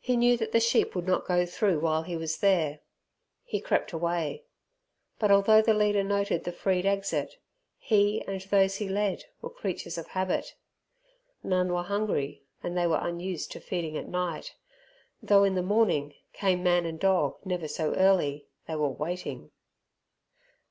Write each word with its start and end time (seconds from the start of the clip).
He 0.00 0.18
knew 0.18 0.36
that 0.36 0.52
the 0.52 0.60
sheep 0.60 0.94
would 0.94 1.06
not 1.06 1.24
go 1.26 1.46
through 1.46 1.80
while 1.80 2.02
he 2.02 2.14
was 2.14 2.40
there. 2.40 2.80
He 3.42 3.58
crept 3.58 3.90
away, 3.90 4.44
but 5.18 5.30
although 5.30 5.62
the 5.62 5.72
leader 5.72 6.04
noted 6.04 6.44
the 6.44 6.52
freed 6.52 6.84
exit, 6.84 7.38
he 7.78 8.20
and 8.26 8.42
those 8.42 8.76
he 8.76 8.86
led 8.86 9.24
were 9.40 9.48
creatures 9.48 9.96
of 9.96 10.08
habit. 10.08 10.56
None 11.42 11.72
were 11.72 11.84
hungry, 11.84 12.44
and 12.62 12.76
they 12.76 12.86
were 12.86 13.00
unused 13.00 13.50
to 13.52 13.60
feeding 13.60 13.96
at 13.96 14.08
night, 14.08 14.56
though 15.22 15.44
in 15.44 15.54
the 15.54 15.62
morning, 15.62 16.12
came 16.34 16.62
man 16.62 16.84
and 16.84 17.00
dog 17.00 17.38
never 17.42 17.66
so 17.66 17.94
early, 17.94 18.46
they 18.68 18.76
were 18.76 18.90
waiting. 18.90 19.52